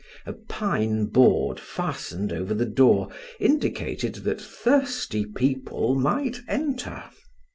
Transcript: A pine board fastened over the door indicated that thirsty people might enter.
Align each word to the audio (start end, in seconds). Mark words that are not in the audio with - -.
A 0.25 0.33
pine 0.33 1.05
board 1.05 1.59
fastened 1.59 2.33
over 2.33 2.55
the 2.55 2.65
door 2.65 3.09
indicated 3.39 4.15
that 4.23 4.41
thirsty 4.41 5.27
people 5.27 5.93
might 5.93 6.39
enter. 6.47 7.03